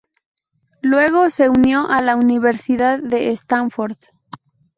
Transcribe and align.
Luego, 0.81 1.29
se 1.29 1.47
unió 1.49 1.87
a 1.87 2.01
la 2.01 2.15
Universidad 2.15 2.97
de 2.97 3.29
Stanford. 3.29 3.97